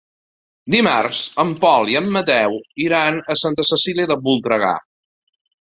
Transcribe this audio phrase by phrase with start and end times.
[0.75, 2.57] Dimarts en Pol i en Mateu
[2.89, 4.77] iran a Santa Cecília de Voltregà.